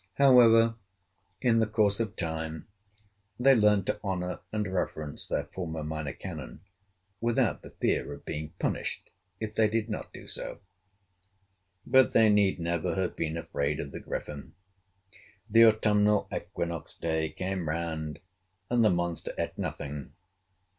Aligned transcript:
However, 0.15 0.77
in 1.41 1.59
the 1.59 1.67
course 1.67 1.99
of 1.99 2.15
time, 2.15 2.67
they 3.39 3.53
learned 3.53 3.85
to 3.85 3.99
honor 4.03 4.39
and 4.51 4.65
reverence 4.65 5.27
their 5.27 5.43
former 5.43 5.83
Minor 5.83 6.11
Canon 6.13 6.61
without 7.19 7.61
the 7.61 7.69
fear 7.69 8.11
of 8.11 8.25
being 8.25 8.49
punished 8.57 9.11
if 9.39 9.53
they 9.53 9.69
did 9.69 9.89
not 9.91 10.11
do 10.11 10.25
so. 10.25 10.59
But 11.85 12.13
they 12.13 12.29
need 12.31 12.59
never 12.59 12.95
have 12.95 13.15
been 13.15 13.37
afraid 13.37 13.79
of 13.79 13.91
the 13.91 13.99
Griffin. 13.99 14.55
The 15.51 15.65
autumnal 15.67 16.27
equinox 16.35 16.95
day 16.95 17.29
came 17.29 17.69
round, 17.69 18.19
and 18.71 18.83
the 18.83 18.89
monster 18.89 19.33
ate 19.37 19.55
nothing. 19.55 20.13